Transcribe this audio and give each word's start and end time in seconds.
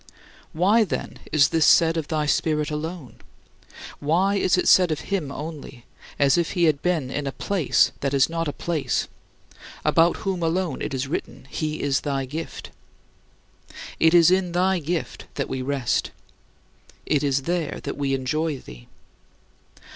Why, 0.51 0.83
then, 0.83 1.19
is 1.31 1.49
this 1.49 1.63
said 1.67 1.95
of 1.95 2.07
thy 2.07 2.25
Spirit 2.25 2.71
alone? 2.71 3.17
Why 3.99 4.33
is 4.33 4.57
it 4.57 4.67
said 4.67 4.89
of 4.91 5.01
him 5.11 5.31
only 5.31 5.85
as 6.17 6.39
if 6.39 6.53
he 6.53 6.63
had 6.63 6.81
been 6.81 7.11
in 7.11 7.27
a 7.27 7.31
"place" 7.31 7.91
that 7.99 8.11
is 8.11 8.27
not 8.27 8.47
a 8.47 8.51
place 8.51 9.07
about 9.85 10.15
whom 10.25 10.41
alone 10.41 10.81
it 10.81 10.95
is 10.95 11.07
written, 11.07 11.45
"He 11.51 11.83
is 11.83 12.01
thy 12.01 12.25
gift"? 12.25 12.71
It 13.99 14.15
is 14.15 14.31
in 14.31 14.53
thy 14.53 14.79
gift 14.79 15.27
that 15.35 15.47
we 15.49 15.61
rest. 15.61 16.09
It 17.05 17.21
is 17.21 17.43
there 17.43 17.79
that 17.83 17.95
we 17.95 18.15
enjoy 18.15 18.57
thee. 18.57 18.87